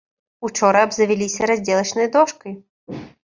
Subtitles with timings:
[0.47, 2.53] Учора абзавяліся раздзелачнай дошкай.